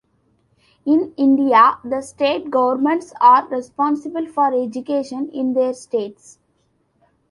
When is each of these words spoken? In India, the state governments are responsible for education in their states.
In 0.83 1.13
India, 1.15 1.77
the 1.83 2.01
state 2.01 2.49
governments 2.49 3.13
are 3.21 3.47
responsible 3.49 4.25
for 4.25 4.51
education 4.51 5.29
in 5.29 5.53
their 5.53 5.75
states. 5.75 6.39